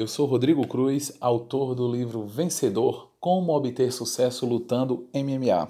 Eu 0.00 0.08
sou 0.08 0.24
Rodrigo 0.24 0.66
Cruz, 0.66 1.12
autor 1.20 1.74
do 1.74 1.86
livro 1.86 2.24
Vencedor: 2.24 3.10
Como 3.20 3.52
obter 3.52 3.92
sucesso 3.92 4.46
lutando 4.46 5.06
MMA. 5.14 5.68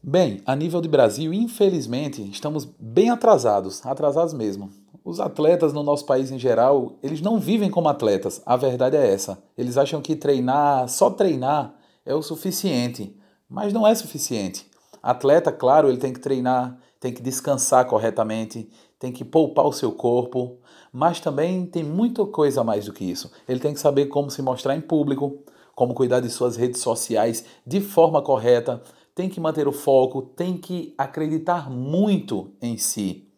Bem, 0.00 0.40
a 0.46 0.54
nível 0.54 0.80
de 0.80 0.88
Brasil, 0.88 1.34
infelizmente, 1.34 2.22
estamos 2.30 2.64
bem 2.64 3.10
atrasados, 3.10 3.84
atrasados 3.84 4.32
mesmo. 4.32 4.70
Os 5.04 5.18
atletas 5.18 5.72
no 5.72 5.82
nosso 5.82 6.06
país 6.06 6.30
em 6.30 6.38
geral, 6.38 6.92
eles 7.02 7.20
não 7.20 7.40
vivem 7.40 7.70
como 7.70 7.88
atletas. 7.88 8.40
A 8.46 8.56
verdade 8.56 8.96
é 8.96 9.12
essa. 9.12 9.42
Eles 9.56 9.76
acham 9.76 10.00
que 10.00 10.14
treinar, 10.14 10.88
só 10.88 11.10
treinar 11.10 11.74
é 12.06 12.14
o 12.14 12.22
suficiente, 12.22 13.16
mas 13.48 13.72
não 13.72 13.84
é 13.84 13.94
suficiente. 13.96 14.64
Atleta, 15.02 15.52
claro, 15.52 15.88
ele 15.88 15.98
tem 15.98 16.12
que 16.12 16.20
treinar, 16.20 16.78
tem 17.00 17.12
que 17.12 17.22
descansar 17.22 17.86
corretamente, 17.86 18.68
tem 18.98 19.12
que 19.12 19.24
poupar 19.24 19.66
o 19.66 19.72
seu 19.72 19.92
corpo, 19.92 20.58
mas 20.92 21.20
também 21.20 21.66
tem 21.66 21.84
muita 21.84 22.24
coisa 22.26 22.64
mais 22.64 22.86
do 22.86 22.92
que 22.92 23.04
isso. 23.04 23.30
Ele 23.48 23.60
tem 23.60 23.74
que 23.74 23.80
saber 23.80 24.06
como 24.06 24.30
se 24.30 24.42
mostrar 24.42 24.76
em 24.76 24.80
público, 24.80 25.38
como 25.74 25.94
cuidar 25.94 26.20
de 26.20 26.28
suas 26.28 26.56
redes 26.56 26.80
sociais 26.80 27.44
de 27.64 27.80
forma 27.80 28.20
correta, 28.20 28.82
tem 29.14 29.28
que 29.28 29.40
manter 29.40 29.66
o 29.68 29.72
foco, 29.72 30.22
tem 30.22 30.56
que 30.56 30.94
acreditar 30.96 31.70
muito 31.70 32.52
em 32.60 32.76
si. 32.76 33.28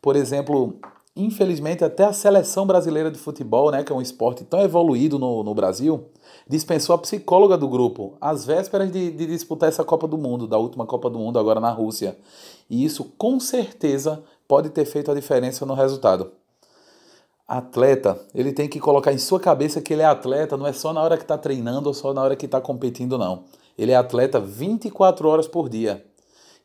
Por 0.00 0.16
exemplo, 0.16 0.78
infelizmente 1.16 1.84
até 1.84 2.04
a 2.04 2.12
seleção 2.12 2.66
brasileira 2.66 3.10
de 3.10 3.18
futebol, 3.18 3.70
né, 3.70 3.84
que 3.84 3.92
é 3.92 3.94
um 3.94 4.02
esporte 4.02 4.44
tão 4.44 4.60
evoluído 4.60 5.18
no, 5.18 5.42
no 5.44 5.54
Brasil, 5.54 6.06
dispensou 6.48 6.94
a 6.94 6.98
psicóloga 6.98 7.56
do 7.56 7.68
grupo 7.68 8.16
às 8.20 8.44
vésperas 8.44 8.90
de, 8.90 9.10
de 9.10 9.26
disputar 9.26 9.68
essa 9.68 9.84
Copa 9.84 10.08
do 10.08 10.18
Mundo, 10.18 10.46
da 10.46 10.58
última 10.58 10.86
Copa 10.86 11.08
do 11.08 11.18
Mundo 11.18 11.38
agora 11.38 11.60
na 11.60 11.70
Rússia. 11.70 12.16
E 12.68 12.84
isso 12.84 13.12
com 13.16 13.38
certeza 13.38 14.22
pode 14.48 14.70
ter 14.70 14.84
feito 14.84 15.10
a 15.10 15.14
diferença 15.14 15.64
no 15.64 15.74
resultado. 15.74 16.32
Atleta, 17.46 18.18
ele 18.34 18.52
tem 18.52 18.68
que 18.68 18.80
colocar 18.80 19.12
em 19.12 19.18
sua 19.18 19.38
cabeça 19.38 19.80
que 19.80 19.92
ele 19.92 20.02
é 20.02 20.06
atleta, 20.06 20.56
não 20.56 20.66
é 20.66 20.72
só 20.72 20.92
na 20.92 21.02
hora 21.02 21.16
que 21.16 21.24
está 21.24 21.36
treinando 21.36 21.88
ou 21.88 21.94
só 21.94 22.14
na 22.14 22.22
hora 22.22 22.34
que 22.34 22.46
está 22.46 22.60
competindo, 22.60 23.18
não. 23.18 23.44
Ele 23.76 23.92
é 23.92 23.96
atleta 23.96 24.40
24 24.40 25.28
horas 25.28 25.46
por 25.46 25.68
dia. 25.68 26.04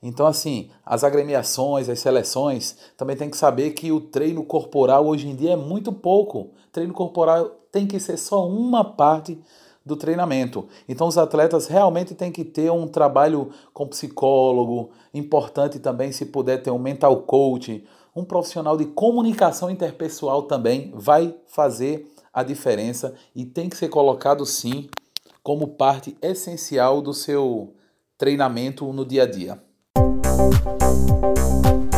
Então, 0.02 0.26
assim, 0.26 0.70
as 0.86 1.04
agremiações, 1.04 1.90
as 1.90 2.00
seleções 2.00 2.78
também 2.96 3.18
tem 3.18 3.30
que 3.30 3.36
saber 3.36 3.72
que 3.72 3.92
o 3.92 4.00
treino 4.00 4.44
corporal 4.46 5.06
hoje 5.06 5.28
em 5.28 5.36
dia 5.36 5.52
é 5.52 5.56
muito 5.58 5.92
pouco. 5.92 6.52
Treino 6.72 6.94
corporal 6.94 7.50
tem 7.72 7.86
que 7.86 8.00
ser 8.00 8.18
só 8.18 8.48
uma 8.48 8.84
parte 8.84 9.38
do 9.86 9.98
treinamento. 9.98 10.68
Então, 10.88 11.08
os 11.08 11.18
atletas 11.18 11.68
realmente 11.68 12.16
têm 12.16 12.32
que 12.32 12.46
ter 12.46 12.72
um 12.72 12.88
trabalho 12.88 13.50
com 13.74 13.88
psicólogo, 13.88 14.92
importante 15.14 15.80
também, 15.80 16.12
se 16.12 16.28
puder, 16.28 16.62
ter 16.62 16.72
um 16.72 16.80
mental 16.80 17.24
coach, 17.24 17.84
um 18.16 18.24
profissional 18.24 18.78
de 18.78 18.86
comunicação 18.86 19.70
interpessoal 19.70 20.44
também 20.44 20.92
vai 20.96 21.36
fazer 21.48 22.10
a 22.34 22.44
diferença 22.44 23.16
e 23.36 23.46
tem 23.46 23.68
que 23.68 23.76
ser 23.76 23.90
colocado 23.90 24.46
sim 24.46 24.90
como 25.42 25.68
parte 25.70 26.16
essencial 26.22 27.02
do 27.02 27.14
seu 27.14 27.74
treinamento 28.18 28.92
no 28.94 29.06
dia 29.06 29.24
a 29.24 29.26
dia. 29.26 29.69
Música 30.40 31.89